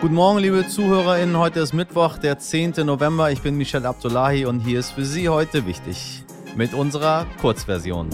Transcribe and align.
Guten 0.00 0.14
Morgen, 0.14 0.38
liebe 0.38 0.66
ZuhörerInnen. 0.66 1.36
Heute 1.36 1.60
ist 1.60 1.74
Mittwoch, 1.74 2.16
der 2.16 2.38
10. 2.38 2.86
November. 2.86 3.30
Ich 3.32 3.42
bin 3.42 3.56
Michel 3.56 3.84
Abdullahi 3.84 4.46
und 4.46 4.60
hier 4.60 4.80
ist 4.80 4.92
für 4.92 5.04
Sie 5.04 5.28
heute 5.28 5.66
wichtig 5.66 6.24
mit 6.56 6.72
unserer 6.72 7.26
Kurzversion. 7.38 8.08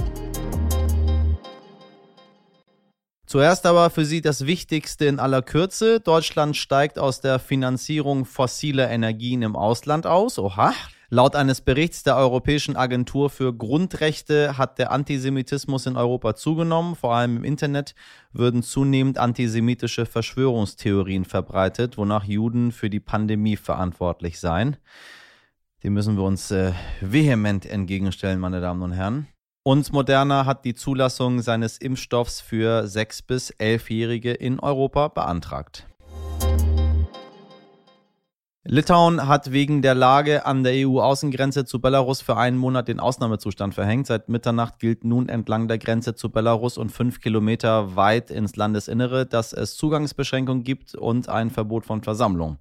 Zuerst 3.25 3.67
aber 3.67 3.91
für 3.91 4.04
Sie 4.04 4.21
das 4.21 4.46
Wichtigste 4.46 5.04
in 5.04 5.21
aller 5.21 5.43
Kürze. 5.43 6.01
Deutschland 6.01 6.57
steigt 6.57 6.99
aus 6.99 7.21
der 7.21 7.38
Finanzierung 7.38 8.25
fossiler 8.25 8.91
Energien 8.91 9.43
im 9.43 9.55
Ausland 9.55 10.09
aus. 10.09 10.41
Oha. 10.41 10.75
Laut 11.09 11.37
eines 11.37 11.61
Berichts 11.61 12.03
der 12.03 12.17
Europäischen 12.17 12.75
Agentur 12.75 13.31
für 13.31 13.54
Grundrechte 13.54 14.59
hat 14.59 14.79
der 14.79 14.91
Antisemitismus 14.91 15.87
in 15.87 15.97
Europa 15.97 16.34
zugenommen. 16.34 16.97
Vor 16.97 17.15
allem 17.15 17.37
im 17.37 17.45
Internet 17.45 17.95
würden 18.33 18.65
zunehmend 18.65 19.16
antisemitische 19.16 20.05
Verschwörungstheorien 20.05 21.25
verbreitet, 21.25 21.97
wonach 21.97 22.25
Juden 22.25 22.73
für 22.73 22.91
die 22.91 22.99
Pandemie 22.99 23.57
verantwortlich 23.57 24.41
seien. 24.41 24.79
Dem 25.85 25.95
müssen 25.95 26.16
wir 26.16 26.25
uns 26.25 26.51
äh, 26.51 26.73
vehement 27.01 27.66
entgegenstellen, 27.66 28.41
meine 28.41 28.61
Damen 28.61 28.83
und 28.83 28.93
Herren. 28.93 29.29
Und 29.63 29.93
Moderna 29.93 30.45
hat 30.45 30.65
die 30.65 30.75
Zulassung 30.75 31.41
seines 31.41 31.79
Impfstoffs 31.79 32.41
für 32.41 32.85
6- 32.85 33.27
bis 33.27 33.52
11-Jährige 33.55 34.33
in 34.33 34.59
Europa 34.59 35.09
beantragt. 35.09 35.87
Litauen 38.69 39.29
hat 39.29 39.52
wegen 39.52 39.80
der 39.80 39.95
Lage 39.95 40.45
an 40.45 40.65
der 40.65 40.73
EU-Außengrenze 40.88 41.66
zu 41.66 41.80
Belarus 41.80 42.20
für 42.20 42.37
einen 42.37 42.57
Monat 42.57 42.88
den 42.88 42.98
Ausnahmezustand 42.98 43.74
verhängt. 43.74 44.09
Seit 44.09 44.29
Mitternacht 44.29 44.80
gilt 44.80 45.05
nun 45.05 45.29
entlang 45.29 45.69
der 45.69 45.79
Grenze 45.79 46.16
zu 46.16 46.30
Belarus 46.30 46.77
und 46.77 46.91
fünf 46.91 47.21
Kilometer 47.21 47.95
weit 47.95 48.29
ins 48.33 48.57
Landesinnere, 48.57 49.24
dass 49.24 49.52
es 49.52 49.77
Zugangsbeschränkungen 49.77 50.65
gibt 50.65 50.97
und 50.97 51.29
ein 51.29 51.51
Verbot 51.51 51.87
von 51.87 52.02
Versammlungen. 52.02 52.59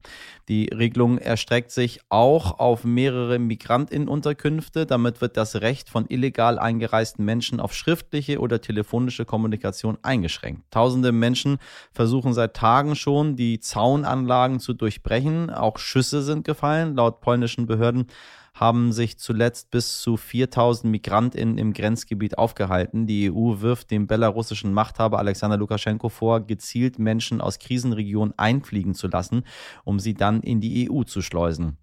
Die 0.48 0.66
Regelung 0.66 1.18
erstreckt 1.18 1.72
sich 1.72 2.02
auch 2.10 2.60
auf 2.60 2.84
mehrere 2.84 3.40
Migrantinnenunterkünfte. 3.40 4.86
Damit 4.86 5.22
wird 5.22 5.38
das 5.38 5.56
Recht 5.56 5.90
von 5.90 6.06
illegal 6.08 6.60
eingereisten 6.60 7.26
Menschen 7.26 7.60
auf 7.60 7.74
schriftliche 7.74 8.40
oder 8.40 8.62
telefonische 8.62 9.26
Kommunikation 9.26 9.98
eingeschränkt. 10.04 10.70
Tausende 10.70 11.12
Menschen 11.12 11.58
versuchen 11.94 12.36
seit 12.36 12.54
Tagen 12.54 12.96
schon, 12.96 13.36
die 13.36 13.60
Zaunanlagen 13.60 14.60
zu 14.60 14.74
durchbrechen. 14.74 15.50
Auch 15.50 15.80
Schüsse 15.96 16.22
sind 16.24 16.44
gefallen. 16.44 16.98
Laut 16.98 17.22
polnischen 17.22 17.68
Behörden 17.68 18.08
haben 18.54 18.92
sich 18.92 19.18
zuletzt 19.18 19.72
bis 19.72 20.02
zu 20.02 20.18
4000 20.18 20.92
Migrantinnen 20.92 21.58
im 21.58 21.72
Grenzgebiet 21.72 22.38
aufgehalten. 22.38 23.08
Die 23.08 23.32
EU 23.32 23.62
wirft 23.62 23.92
dem 23.92 24.06
belarussischen 24.06 24.74
Machthaber 24.74 25.20
Alexander 25.20 25.56
Lukaschenko 25.56 26.10
vor, 26.10 26.42
gezielt 26.42 27.00
Menschen 27.00 27.40
aus 27.40 27.60
Krisenregionen 27.60 28.34
einfliegen 28.38 28.94
zu 28.94 29.08
lassen, 29.08 29.46
um 29.86 30.02
sie 30.02 30.16
dann 30.16 30.42
in 30.42 30.60
die 30.60 30.92
EU 30.92 31.04
zu 31.04 31.22
schleusen. 31.22 31.78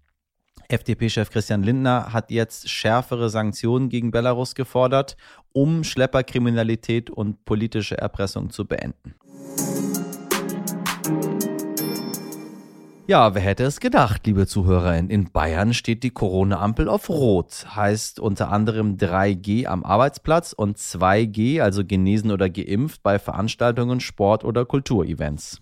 FDP-Chef 0.67 1.31
Christian 1.31 1.63
Lindner 1.63 2.13
hat 2.13 2.29
jetzt 2.29 2.69
schärfere 2.69 3.31
Sanktionen 3.31 3.89
gegen 3.89 4.11
Belarus 4.11 4.53
gefordert, 4.53 5.17
um 5.53 5.83
Schlepperkriminalität 5.83 7.09
und 7.09 7.45
politische 7.45 7.97
Erpressung 7.97 8.51
zu 8.51 8.65
beenden. 8.65 9.15
Ja, 13.05 13.35
wer 13.35 13.41
hätte 13.41 13.65
es 13.65 13.81
gedacht, 13.81 14.25
liebe 14.25 14.47
Zuhörerinnen? 14.47 15.09
In 15.09 15.29
Bayern 15.29 15.73
steht 15.73 16.03
die 16.03 16.11
Corona-Ampel 16.11 16.87
auf 16.87 17.09
Rot. 17.09 17.65
Heißt 17.75 18.21
unter 18.21 18.49
anderem 18.49 18.95
3G 18.95 19.65
am 19.65 19.83
Arbeitsplatz 19.83 20.53
und 20.53 20.77
2G, 20.77 21.61
also 21.61 21.83
genesen 21.83 22.31
oder 22.31 22.49
geimpft, 22.49 23.03
bei 23.03 23.19
Veranstaltungen, 23.19 23.99
Sport- 23.99 24.45
oder 24.45 24.63
Kulturevents. 24.63 25.61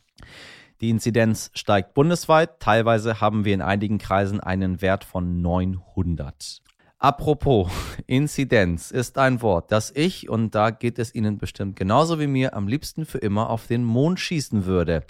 Die 0.82 0.92
Inzidenz 0.92 1.50
steigt 1.56 1.96
bundesweit. 1.96 2.60
Teilweise 2.60 3.22
haben 3.22 3.44
wir 3.44 3.56
in 3.56 3.64
einigen 3.64 3.98
Kreisen 3.98 4.40
einen 4.40 4.84
Wert 4.84 5.04
von 5.04 5.42
900. 5.42 6.62
Apropos, 7.00 7.72
Inzidenz 8.06 8.92
ist 8.92 9.18
ein 9.18 9.42
Wort, 9.42 9.72
das 9.72 9.92
ich, 9.96 10.30
und 10.30 10.54
da 10.54 10.70
geht 10.70 11.00
es 11.00 11.16
Ihnen 11.16 11.40
bestimmt 11.40 11.76
genauso 11.76 12.20
wie 12.20 12.28
mir, 12.28 12.54
am 12.54 12.68
liebsten 12.68 13.08
für 13.08 13.18
immer 13.18 13.50
auf 13.50 13.66
den 13.66 13.84
Mond 13.84 14.20
schießen 14.20 14.68
würde. 14.68 15.04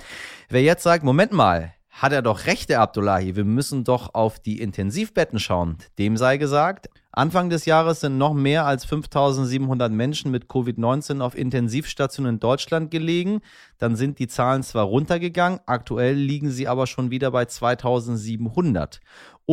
Wer 0.48 0.62
jetzt 0.62 0.84
sagt, 0.84 1.04
Moment 1.04 1.34
mal, 1.34 1.74
hat 1.92 2.14
er 2.14 2.22
doch 2.22 2.46
recht, 2.48 2.70
der 2.70 2.82
Abdullahi. 2.82 3.36
Wir 3.36 3.44
müssen 3.44 3.84
doch 3.84 4.14
auf 4.14 4.40
die 4.40 4.62
Intensivbetten 4.62 5.40
schauen. 5.40 5.78
Dem 6.00 6.18
sei 6.18 6.38
gesagt, 6.38 6.90
Anfang 7.14 7.50
des 7.50 7.66
Jahres 7.66 8.00
sind 8.00 8.18
noch 8.18 8.34
mehr 8.34 8.66
als 8.66 8.86
5700 8.86 9.92
Menschen 9.92 10.32
mit 10.32 10.46
Covid-19 10.46 11.20
auf 11.20 11.38
Intensivstationen 11.38 12.36
in 12.36 12.40
Deutschland 12.40 12.90
gelegen. 12.90 13.42
Dann 13.78 13.98
sind 13.98 14.18
die 14.18 14.30
Zahlen 14.30 14.64
zwar 14.64 14.86
runtergegangen, 14.86 15.60
aktuell 15.66 16.16
liegen 16.16 16.50
sie 16.52 16.70
aber 16.70 16.88
schon 16.88 17.12
wieder 17.12 17.32
bei 17.32 17.44
2700. 17.44 19.02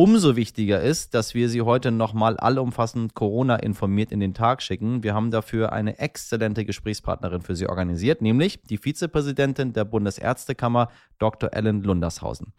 Umso 0.01 0.37
wichtiger 0.37 0.79
ist, 0.79 1.13
dass 1.13 1.33
wir 1.33 1.49
Sie 1.49 1.61
heute 1.61 1.91
nochmal 1.91 2.37
allumfassend 2.37 3.15
Corona 3.15 3.57
informiert 3.57 4.13
in 4.13 4.21
den 4.21 4.33
Tag 4.33 4.61
schicken. 4.61 5.03
Wir 5.03 5.13
haben 5.13 5.29
dafür 5.29 5.73
eine 5.73 5.99
exzellente 5.99 6.63
Gesprächspartnerin 6.63 7.41
für 7.41 7.53
Sie 7.53 7.67
organisiert, 7.67 8.21
nämlich 8.21 8.61
die 8.61 8.77
Vizepräsidentin 8.77 9.73
der 9.73 9.83
Bundesärztekammer, 9.83 10.87
Dr. 11.17 11.49
Ellen 11.51 11.83
Lundershausen. 11.83 12.53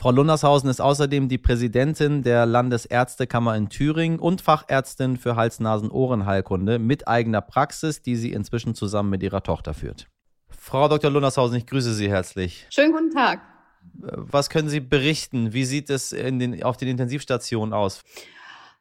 Frau 0.00 0.10
Lundershausen 0.10 0.70
ist 0.70 0.80
außerdem 0.80 1.28
die 1.28 1.36
Präsidentin 1.36 2.22
der 2.22 2.46
Landesärztekammer 2.46 3.54
in 3.56 3.68
Thüringen 3.68 4.18
und 4.18 4.40
Fachärztin 4.40 5.18
für 5.18 5.36
Hals-Nasen-Ohren-Heilkunde 5.36 6.78
mit 6.78 7.06
eigener 7.06 7.42
Praxis, 7.42 8.00
die 8.00 8.16
sie 8.16 8.32
inzwischen 8.32 8.74
zusammen 8.74 9.10
mit 9.10 9.22
ihrer 9.22 9.42
Tochter 9.42 9.74
führt. 9.74 10.08
Frau 10.48 10.88
Dr. 10.88 11.10
Lundershausen, 11.10 11.58
ich 11.58 11.66
grüße 11.66 11.92
Sie 11.92 12.08
herzlich. 12.08 12.66
Schönen 12.70 12.92
guten 12.92 13.10
Tag. 13.10 13.53
Was 13.96 14.50
können 14.50 14.68
Sie 14.68 14.80
berichten? 14.80 15.52
Wie 15.52 15.64
sieht 15.64 15.90
es 15.90 16.10
den, 16.10 16.62
auf 16.62 16.76
den 16.76 16.88
Intensivstationen 16.88 17.72
aus? 17.72 18.02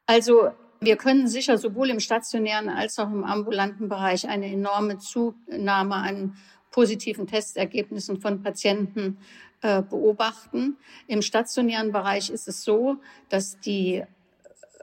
Also 0.06 0.52
wir 0.80 0.98
können 0.98 1.28
sicher 1.28 1.58
sowohl 1.58 1.90
im 1.90 2.00
stationären 2.00 2.70
als 2.70 3.00
auch 3.00 3.10
im 3.10 3.24
ambulanten 3.24 3.88
Bereich 3.88 4.28
eine 4.28 4.48
enorme 4.48 4.98
Zunahme 4.98 5.96
an 5.96 6.36
positiven 6.72 7.28
Testergebnissen 7.28 8.20
von 8.20 8.42
Patienten 8.42 9.18
äh, 9.62 9.82
beobachten. 9.82 10.76
Im 11.08 11.22
stationären 11.22 11.92
Bereich 11.92 12.30
ist 12.30 12.48
es 12.48 12.64
so, 12.64 12.98
dass 13.30 13.60
die 13.60 14.04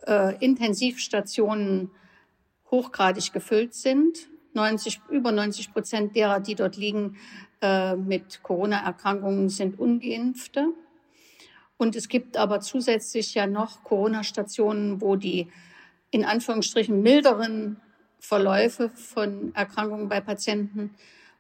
äh, 0.07 0.37
Intensivstationen 0.43 1.91
hochgradig 2.71 3.33
gefüllt 3.33 3.75
sind. 3.75 4.29
90, 4.55 5.01
über 5.11 5.33
90 5.33 5.73
Prozent 5.73 6.17
derer, 6.17 6.41
die 6.41 6.55
dort 6.55 6.77
liegen 6.77 7.17
äh, 7.61 7.97
mit 7.97 8.43
Corona-Erkrankungen, 8.43 9.49
sind 9.49 9.79
ungeimpfte. 9.79 10.73
Und 11.77 11.97
es 11.97 12.09
gibt 12.09 12.37
aber 12.37 12.61
zusätzlich 12.61 13.35
ja 13.35 13.47
noch 13.47 13.85
Corona-Stationen, 13.85 15.01
wo 15.01 15.17
die 15.17 15.49
in 16.11 16.25
Anführungsstrichen 16.25 17.01
milderen 17.01 17.81
Verläufe 18.19 18.91
von 18.91 19.55
Erkrankungen 19.55 20.09
bei 20.09 20.21
Patienten 20.21 20.95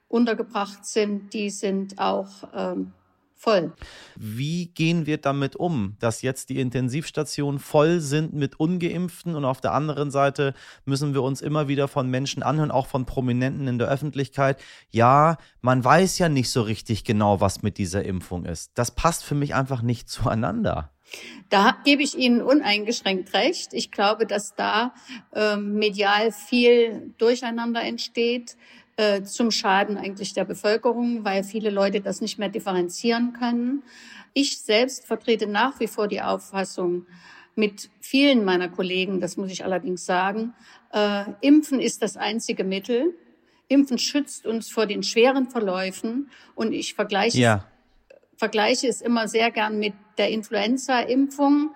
untergebracht 0.08 0.86
sind. 0.86 1.34
Die 1.34 1.50
sind 1.50 1.98
auch 1.98 2.48
ähm, 2.54 2.92
voll. 3.40 3.72
Wie 4.16 4.66
gehen 4.66 5.06
wir 5.06 5.16
damit 5.18 5.56
um, 5.56 5.96
dass 5.98 6.20
jetzt 6.20 6.50
die 6.50 6.60
Intensivstationen 6.60 7.58
voll 7.58 8.00
sind 8.00 8.34
mit 8.34 8.60
ungeimpften 8.60 9.34
und 9.34 9.46
auf 9.46 9.62
der 9.62 9.72
anderen 9.72 10.10
Seite 10.10 10.52
müssen 10.84 11.14
wir 11.14 11.22
uns 11.22 11.40
immer 11.40 11.66
wieder 11.66 11.88
von 11.88 12.10
Menschen 12.10 12.42
anhören, 12.42 12.70
auch 12.70 12.86
von 12.86 13.06
Prominenten 13.06 13.66
in 13.66 13.78
der 13.78 13.88
Öffentlichkeit. 13.88 14.60
Ja, 14.90 15.38
man 15.62 15.82
weiß 15.82 16.18
ja 16.18 16.28
nicht 16.28 16.50
so 16.50 16.62
richtig 16.62 17.04
genau, 17.04 17.40
was 17.40 17.62
mit 17.62 17.78
dieser 17.78 18.04
Impfung 18.04 18.44
ist. 18.44 18.72
Das 18.74 18.90
passt 18.90 19.24
für 19.24 19.34
mich 19.34 19.54
einfach 19.54 19.80
nicht 19.80 20.10
zueinander. 20.10 20.90
Da 21.48 21.76
gebe 21.84 22.02
ich 22.02 22.16
Ihnen 22.16 22.42
uneingeschränkt 22.42 23.34
recht. 23.34 23.72
Ich 23.72 23.90
glaube, 23.90 24.26
dass 24.26 24.54
da 24.54 24.94
äh, 25.34 25.56
medial 25.56 26.30
viel 26.30 27.14
Durcheinander 27.18 27.82
entsteht. 27.82 28.56
Äh, 29.00 29.22
zum 29.22 29.50
Schaden 29.50 29.96
eigentlich 29.96 30.34
der 30.34 30.44
Bevölkerung, 30.44 31.24
weil 31.24 31.42
viele 31.42 31.70
Leute 31.70 32.02
das 32.02 32.20
nicht 32.20 32.38
mehr 32.38 32.50
differenzieren 32.50 33.32
können. 33.32 33.82
Ich 34.34 34.58
selbst 34.58 35.06
vertrete 35.06 35.46
nach 35.46 35.80
wie 35.80 35.86
vor 35.86 36.06
die 36.06 36.20
Auffassung, 36.20 37.06
mit 37.54 37.88
vielen 38.02 38.44
meiner 38.44 38.68
Kollegen, 38.68 39.18
das 39.18 39.38
muss 39.38 39.50
ich 39.50 39.64
allerdings 39.64 40.04
sagen, 40.04 40.52
äh, 40.92 41.24
Impfen 41.40 41.80
ist 41.80 42.02
das 42.02 42.18
einzige 42.18 42.62
Mittel. 42.62 43.14
Impfen 43.68 43.96
schützt 43.96 44.46
uns 44.46 44.68
vor 44.68 44.84
den 44.84 45.02
schweren 45.02 45.48
Verläufen 45.48 46.28
und 46.54 46.74
ich 46.74 46.92
vergleiche, 46.92 47.38
ja. 47.38 47.64
vergleiche 48.36 48.86
es 48.86 49.00
immer 49.00 49.28
sehr 49.28 49.50
gern 49.50 49.78
mit 49.78 49.94
der 50.18 50.28
Influenza-Impfung. 50.28 51.70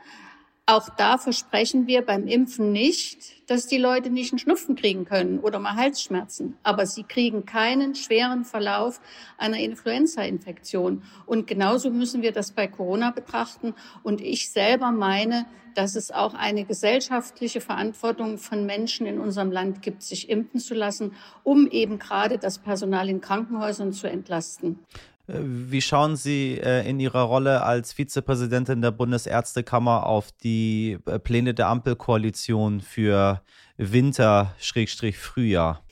Auch 0.67 0.89
da 0.89 1.19
versprechen 1.19 1.87
wir 1.87 2.01
beim 2.01 2.27
Impfen 2.27 2.73
nicht, 2.73 3.51
dass 3.51 3.67
die 3.67 3.77
Leute 3.77 4.09
nicht 4.09 4.33
einen 4.33 4.39
Schnupfen 4.39 4.77
kriegen 4.77 5.05
können 5.05 5.41
oder 5.41 5.59
mal 5.59 5.77
Halsschmerzen. 5.77 6.57
Aber 6.63 6.87
sie 6.87 7.03
kriegen 7.03 7.45
keinen 7.45 7.95
schweren 7.95 8.47
Verlauf 8.47 9.03
einer 9.37 9.59
Influenza-Infektion. 9.59 11.03
Und 11.27 11.47
genauso 11.47 11.91
müssen 11.91 12.23
wir 12.23 12.33
das 12.33 12.53
bei 12.53 12.67
Corona 12.67 13.11
betrachten. 13.11 13.75
Und 14.03 14.23
ich 14.23 14.51
selber 14.51 14.91
meine, 14.91 15.45
dass 15.75 15.97
es 15.97 16.11
auch 16.11 16.33
eine 16.33 16.65
gesellschaftliche 16.65 17.61
Verantwortung 17.61 18.39
von 18.39 18.65
Menschen 18.65 19.07
in 19.07 19.21
unserem 19.21 19.53
Land 19.53 19.83
gibt, 19.83 20.03
sich 20.03 20.31
impfen 20.31 20.61
zu 20.61 20.73
lassen, 20.73 21.13
um 21.43 21.67
eben 21.67 21.99
gerade 21.99 22.39
das 22.39 22.59
Personal 22.59 23.11
in 23.11 23.21
Krankenhäusern 23.21 23.93
zu 23.93 24.09
entlasten. 24.09 24.79
Wie 25.27 25.81
schauen 25.81 26.17
Sie 26.17 26.59
äh, 26.59 26.87
in 26.87 27.01
Ihrer 27.01 27.23
Rolle 27.23 27.63
als 27.63 27.95
Vizepräsidentin 27.95 28.83
der 28.83 28.91
Bundesärztekammer 28.91 30.05
auf 30.05 30.33
die 30.33 30.99
äh, 31.07 31.19
Pläne 31.19 31.55
der 31.55 31.69
Ampelkoalition 31.69 32.83
für 32.83 33.41
Winter-Frühjahr? 33.79 35.83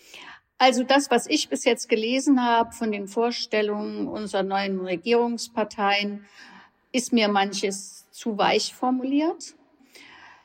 Also 0.59 0.85
das, 0.85 1.11
was 1.11 1.27
ich 1.27 1.49
bis 1.49 1.65
jetzt 1.65 1.89
gelesen 1.89 2.45
habe 2.45 2.73
von 2.73 2.93
den 2.93 3.09
Vorstellungen 3.09 4.07
unserer 4.07 4.43
neuen 4.43 4.81
Regierungsparteien, 4.81 6.27
ist 6.93 7.15
mir 7.15 7.29
manches 7.29 8.11
zu 8.11 8.37
weich 8.37 8.75
formuliert. 8.75 9.55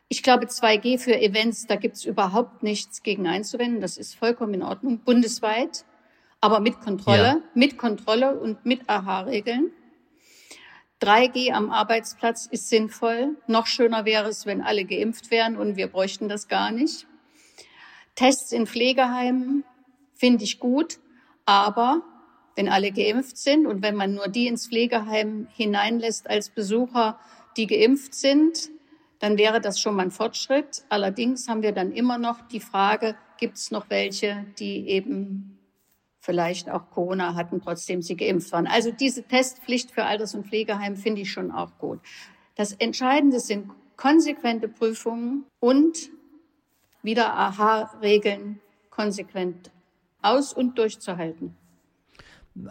Ich 0.07 0.23
glaube, 0.23 0.45
2G 0.45 0.97
für 0.97 1.19
Events, 1.19 1.67
da 1.67 1.75
gibt 1.75 1.97
es 1.97 2.05
überhaupt 2.05 2.63
nichts 2.63 3.03
gegen 3.03 3.27
einzuwenden. 3.27 3.81
Das 3.81 3.97
ist 3.97 4.15
vollkommen 4.15 4.53
in 4.53 4.63
Ordnung, 4.63 4.99
bundesweit 4.99 5.83
aber 6.47 6.61
mit 6.61 6.79
Kontrolle, 6.79 7.23
ja. 7.25 7.41
mit 7.55 7.77
Kontrolle 7.77 8.39
und 8.39 8.65
mit 8.65 8.89
AHA-Regeln. 8.89 9.69
3G 11.01 11.51
am 11.51 11.71
Arbeitsplatz 11.71 12.45
ist 12.45 12.69
sinnvoll. 12.69 13.35
Noch 13.47 13.67
schöner 13.67 14.05
wäre 14.05 14.29
es, 14.29 14.45
wenn 14.45 14.61
alle 14.61 14.85
geimpft 14.85 15.29
wären 15.29 15.57
und 15.57 15.75
wir 15.75 15.87
bräuchten 15.87 16.29
das 16.29 16.47
gar 16.47 16.71
nicht. 16.71 17.05
Tests 18.15 18.53
in 18.53 18.65
Pflegeheimen 18.65 19.65
finde 20.13 20.45
ich 20.45 20.61
gut, 20.61 20.99
aber 21.45 22.01
wenn 22.55 22.69
alle 22.69 22.93
geimpft 22.93 23.37
sind 23.37 23.67
und 23.67 23.81
wenn 23.81 23.95
man 23.95 24.13
nur 24.13 24.29
die 24.29 24.47
ins 24.47 24.67
Pflegeheim 24.67 25.49
hineinlässt 25.53 26.29
als 26.29 26.49
Besucher, 26.49 27.19
die 27.57 27.67
geimpft 27.67 28.15
sind, 28.15 28.69
dann 29.19 29.37
wäre 29.37 29.59
das 29.59 29.81
schon 29.81 29.97
mal 29.97 30.03
ein 30.03 30.11
Fortschritt. 30.11 30.83
Allerdings 30.87 31.49
haben 31.49 31.61
wir 31.61 31.73
dann 31.73 31.91
immer 31.91 32.17
noch 32.17 32.47
die 32.47 32.61
Frage, 32.61 33.17
gibt 33.37 33.57
es 33.57 33.69
noch 33.69 33.89
welche, 33.89 34.45
die 34.59 34.87
eben 34.87 35.56
vielleicht 36.27 36.69
auch 36.69 36.91
Corona 36.91 37.35
hatten, 37.35 37.61
trotzdem 37.61 38.01
sie 38.01 38.17
geimpft 38.17 38.51
waren. 38.51 38.67
Also 38.67 38.91
diese 38.91 39.23
Testpflicht 39.23 39.91
für 39.91 40.03
Alters- 40.03 40.35
und 40.35 40.45
Pflegeheim 40.45 40.97
finde 40.97 41.21
ich 41.21 41.31
schon 41.31 41.51
auch 41.51 41.77
gut. 41.77 42.01
Das 42.55 42.73
Entscheidende 42.73 43.39
sind 43.39 43.71
konsequente 43.95 44.67
Prüfungen 44.67 45.45
und 45.61 46.11
wieder 47.01 47.33
AHA-Regeln 47.33 48.59
konsequent 48.89 49.71
aus 50.21 50.51
und 50.51 50.77
durchzuhalten. 50.77 51.55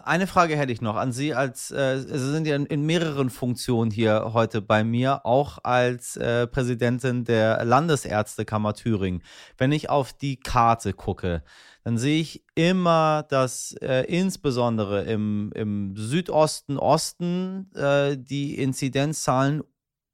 Eine 0.03 0.27
Frage 0.27 0.57
hätte 0.57 0.73
ich 0.73 0.81
noch 0.81 0.95
an 0.95 1.11
Sie 1.11 1.33
als, 1.33 1.71
äh, 1.71 1.99
Sie 1.99 2.31
sind 2.31 2.45
ja 2.45 2.55
in, 2.55 2.65
in, 2.65 2.85
mehreren 2.85 3.29
Funktionen 3.29 3.89
hier 3.91 4.33
heute 4.33 4.61
bei 4.61 4.83
mir, 4.83 5.25
auch 5.25 5.59
als 5.63 6.17
äh, 6.17 6.47
Präsidentin 6.47 7.23
der 7.23 7.63
Landesärztekammer 7.63 8.73
Thüringen. 8.73 9.23
Wenn 9.57 9.71
ich 9.71 9.89
auf 9.89 10.13
die 10.13 10.37
Karte 10.37 10.93
gucke, 10.93 11.43
dann 11.83 11.97
sehe 11.97 12.19
ich 12.19 12.43
immer, 12.55 13.25
dass 13.29 13.73
äh, 13.81 14.01
insbesondere 14.03 15.03
im, 15.03 15.51
im 15.55 15.95
Südosten, 15.95 16.77
Osten 16.77 17.71
äh, 17.73 18.17
die 18.17 18.55
Inzidenzzahlen 18.55 19.63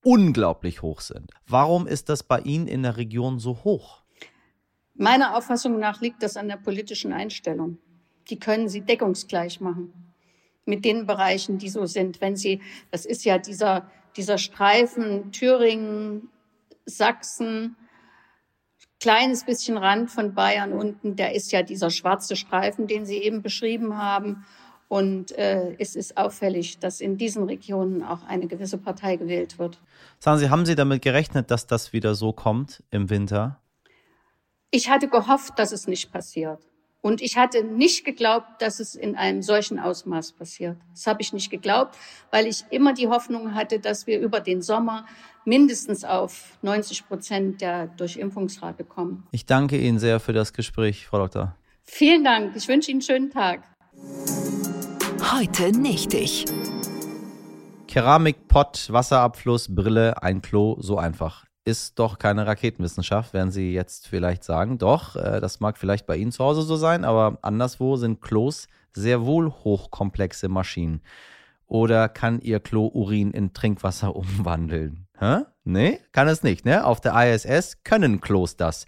unglaublich 0.04 0.84
hoch 0.84 1.02
sind. 1.02 1.32
Warum 1.48 1.88
ist 1.88 2.10
das 2.10 2.22
bei 2.22 2.40
Ihnen 2.42 2.68
in 2.68 2.84
der 2.84 2.98
Region 2.98 3.40
so 3.40 3.64
hoch? 3.64 4.04
Meiner 4.94 5.36
Auffassung 5.36 5.80
nach 5.80 6.02
liegt 6.02 6.22
das 6.22 6.38
an 6.38 6.48
der 6.48 6.58
politischen 6.58 7.12
Einstellung. 7.12 7.80
Die 8.30 8.40
können 8.40 8.70
Sie 8.70 8.82
deckungsgleich 8.82 9.60
machen 9.62 9.94
mit 10.66 10.86
den 10.86 11.06
Bereichen, 11.06 11.58
die 11.58 11.70
so 11.70 11.86
sind. 11.86 12.22
Wenn 12.22 12.36
Sie, 12.36 12.62
das 12.92 13.06
ist 13.06 13.26
ja 13.26 13.38
dieser, 13.38 13.90
dieser 14.16 14.38
Streifen 14.38 15.32
Thüringen, 15.32 16.30
Sachsen, 16.86 17.76
kleines 19.00 19.46
bisschen 19.46 19.78
Rand 19.78 20.10
von 20.12 20.34
Bayern 20.34 20.72
unten, 20.72 21.16
der 21.16 21.36
ist 21.36 21.52
ja 21.52 21.62
dieser 21.62 21.90
schwarze 21.90 22.36
Streifen, 22.36 22.88
den 22.88 23.06
Sie 23.06 23.18
eben 23.18 23.42
beschrieben 23.42 23.98
haben. 23.98 24.46
Und 24.88 25.32
äh, 25.32 25.76
es 25.80 25.96
ist 25.96 26.18
auffällig, 26.18 26.80
dass 26.80 27.02
in 27.02 27.18
diesen 27.18 27.44
Regionen 27.44 28.04
auch 28.04 28.24
eine 28.26 28.48
gewisse 28.48 28.78
Partei 28.78 29.16
gewählt 29.16 29.58
wird. 29.58 29.82
Sagen 30.20 30.38
Sie, 30.38 30.50
haben 30.50 30.66
Sie 30.66 30.76
damit 30.76 31.02
gerechnet, 31.02 31.52
dass 31.52 31.68
das 31.68 31.94
wieder 31.94 32.16
so 32.16 32.32
kommt 32.32 32.84
im 32.92 33.10
Winter? 33.10 33.60
Ich 34.70 34.90
hatte 34.90 35.08
gehofft, 35.08 35.58
dass 35.58 35.72
es 35.72 35.88
nicht 35.88 36.12
passiert. 36.12 36.60
Und 37.04 37.22
ich 37.22 37.36
hatte 37.36 37.66
nicht 37.66 38.06
geglaubt, 38.06 38.48
dass 38.62 38.80
es 38.80 38.96
in 38.96 39.18
einem 39.18 39.42
solchen 39.42 39.78
Ausmaß 39.78 40.32
passiert. 40.32 40.78
Das 40.94 41.06
habe 41.06 41.22
ich 41.22 41.34
nicht 41.34 41.50
geglaubt, 41.50 41.98
weil 42.32 42.48
ich 42.48 42.64
immer 42.70 42.94
die 42.94 43.10
Hoffnung 43.10 43.54
hatte, 43.56 43.80
dass 43.80 44.08
wir 44.08 44.22
über 44.22 44.40
den 44.40 44.62
Sommer 44.62 45.06
mindestens 45.44 46.06
auf 46.06 46.58
90 46.62 47.06
Prozent 47.06 47.60
der 47.60 47.88
Durchimpfungsrate 47.88 48.86
kommen. 48.86 49.28
Ich 49.32 49.46
danke 49.46 49.78
Ihnen 49.78 50.00
sehr 50.00 50.22
für 50.22 50.32
das 50.32 50.54
Gespräch, 50.54 51.06
Frau 51.06 51.18
Doktor. 51.18 51.58
Vielen 51.84 52.24
Dank. 52.24 52.56
Ich 52.56 52.70
wünsche 52.70 52.90
Ihnen 52.90 53.02
einen 53.02 53.02
schönen 53.02 53.30
Tag. 53.30 53.64
Heute 55.34 55.78
nicht 55.78 56.14
ich. 56.14 56.46
Keramik, 57.88 58.48
Pott, 58.48 58.88
Wasserabfluss, 58.90 59.76
Brille, 59.76 60.24
ein 60.24 60.42
Klo, 60.42 60.78
so 60.80 60.98
einfach 60.98 61.44
ist 61.66 61.98
doch 62.00 62.20
keine 62.20 62.46
Raketenwissenschaft, 62.46 63.34
werden 63.34 63.52
Sie 63.52 63.74
jetzt 63.74 64.08
vielleicht 64.08 64.44
sagen. 64.44 64.78
Doch, 64.78 65.16
äh, 65.16 65.40
das 65.40 65.60
mag 65.60 65.78
vielleicht 65.78 66.06
bei 66.06 66.18
Ihnen 66.18 66.32
zu 66.32 66.44
Hause 66.44 66.64
so 66.64 66.76
sein, 66.76 67.06
aber 67.06 67.38
anderswo 67.42 67.96
sind 67.96 68.22
Klos 68.22 68.68
sehr 68.94 69.26
wohl 69.26 69.50
hochkomplexe 69.50 70.50
Maschinen. 70.50 71.02
Oder 71.68 72.10
kann 72.10 72.42
Ihr 72.42 72.60
Klo 72.60 72.88
Urin 72.88 73.32
in 73.32 73.54
Trinkwasser 73.54 74.16
umwandeln? 74.16 75.08
Hä? 75.18 75.44
Nee, 75.64 76.00
kann 76.12 76.28
es 76.28 76.44
nicht, 76.44 76.66
ne? 76.66 76.86
Auf 76.86 77.00
der 77.00 77.14
ISS 77.14 77.84
können 77.84 78.20
Klos 78.20 78.58
das. 78.58 78.86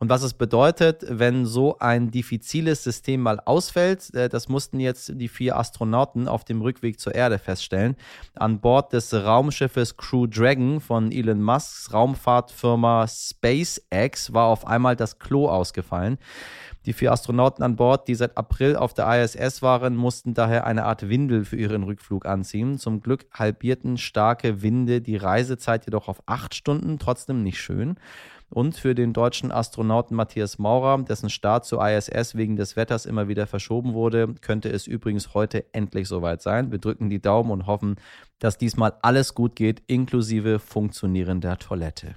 Und 0.00 0.08
was 0.08 0.22
es 0.22 0.32
bedeutet, 0.32 1.04
wenn 1.06 1.44
so 1.44 1.78
ein 1.78 2.10
diffiziles 2.10 2.82
System 2.82 3.20
mal 3.20 3.38
ausfällt, 3.38 4.14
äh, 4.14 4.30
das 4.30 4.48
mussten 4.48 4.80
jetzt 4.80 5.12
die 5.14 5.28
vier 5.28 5.58
Astronauten 5.58 6.26
auf 6.26 6.42
dem 6.42 6.62
Rückweg 6.62 6.98
zur 6.98 7.14
Erde 7.14 7.38
feststellen. 7.38 7.96
An 8.34 8.60
Bord 8.60 8.94
des 8.94 9.12
Raumschiffes 9.12 9.98
Crew 9.98 10.26
Dragon 10.26 10.80
von 10.80 11.12
Elon 11.12 11.42
Musks 11.42 11.92
Raumfahrtfirma 11.92 13.06
SpaceX 13.06 14.32
war 14.32 14.46
auf 14.46 14.66
einmal 14.66 14.96
das 14.96 15.18
Klo 15.18 15.50
ausgefallen. 15.50 16.16
Die 16.86 16.94
vier 16.94 17.12
Astronauten 17.12 17.62
an 17.62 17.76
Bord, 17.76 18.08
die 18.08 18.14
seit 18.14 18.38
April 18.38 18.76
auf 18.76 18.94
der 18.94 19.22
ISS 19.22 19.60
waren, 19.60 19.96
mussten 19.96 20.32
daher 20.32 20.66
eine 20.66 20.86
Art 20.86 21.10
Windel 21.10 21.44
für 21.44 21.56
ihren 21.56 21.82
Rückflug 21.82 22.24
anziehen. 22.24 22.78
Zum 22.78 23.02
Glück 23.02 23.26
halbierten 23.34 23.98
starke 23.98 24.62
Winde 24.62 25.02
die 25.02 25.18
Reisezeit 25.18 25.84
jedoch 25.84 26.08
auf 26.08 26.22
acht 26.24 26.54
Stunden, 26.54 26.98
trotzdem 26.98 27.42
nicht 27.42 27.60
schön 27.60 27.96
und 28.50 28.76
für 28.76 28.94
den 28.94 29.12
deutschen 29.12 29.52
Astronauten 29.52 30.16
Matthias 30.16 30.58
Maurer, 30.58 31.02
dessen 31.02 31.30
Start 31.30 31.64
zur 31.64 31.86
ISS 31.86 32.34
wegen 32.34 32.56
des 32.56 32.76
Wetters 32.76 33.06
immer 33.06 33.28
wieder 33.28 33.46
verschoben 33.46 33.94
wurde, 33.94 34.34
könnte 34.40 34.68
es 34.68 34.86
übrigens 34.86 35.34
heute 35.34 35.64
endlich 35.72 36.08
soweit 36.08 36.42
sein. 36.42 36.70
Wir 36.72 36.78
drücken 36.78 37.08
die 37.08 37.22
Daumen 37.22 37.50
und 37.50 37.66
hoffen, 37.66 37.96
dass 38.40 38.58
diesmal 38.58 38.94
alles 39.02 39.34
gut 39.34 39.54
geht, 39.54 39.82
inklusive 39.86 40.58
funktionierender 40.58 41.58
Toilette. 41.58 42.16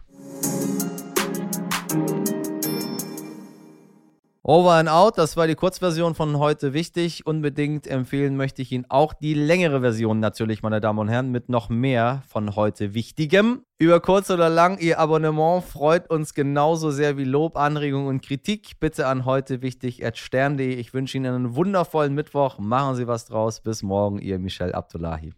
Over 4.45 4.71
and 4.71 4.89
out, 4.89 5.17
das 5.17 5.37
war 5.37 5.47
die 5.47 5.55
Kurzversion 5.55 6.15
von 6.15 6.37
heute 6.37 6.73
wichtig. 6.73 7.25
Unbedingt 7.25 7.87
empfehlen 7.87 8.35
möchte 8.35 8.61
ich 8.61 8.73
Ihnen 8.73 8.83
auch 8.89 9.13
die 9.13 9.33
längere 9.33 9.79
Version 9.79 10.19
natürlich, 10.19 10.61
meine 10.61 10.81
Damen 10.81 10.99
und 10.99 11.07
Herren, 11.07 11.31
mit 11.31 11.47
noch 11.47 11.69
mehr 11.69 12.23
von 12.27 12.57
heute 12.57 12.93
Wichtigem. 12.93 13.63
Über 13.79 14.01
kurz 14.01 14.29
oder 14.29 14.49
lang, 14.49 14.79
Ihr 14.79 14.99
Abonnement 14.99 15.63
freut 15.63 16.09
uns 16.09 16.33
genauso 16.33 16.91
sehr 16.91 17.15
wie 17.17 17.23
Lob, 17.23 17.55
Anregung 17.55 18.07
und 18.07 18.21
Kritik. 18.21 18.81
Bitte 18.81 19.07
an 19.07 19.23
heute 19.23 19.61
wichtig 19.61 20.03
stern.de. 20.13 20.73
Ich 20.73 20.93
wünsche 20.93 21.15
Ihnen 21.15 21.33
einen 21.33 21.55
wundervollen 21.55 22.13
Mittwoch. 22.13 22.59
Machen 22.59 22.97
Sie 22.97 23.07
was 23.07 23.23
draus. 23.23 23.61
Bis 23.61 23.81
morgen, 23.81 24.19
Ihr 24.19 24.39
Michel 24.39 24.73
Abdullahi. 24.73 25.31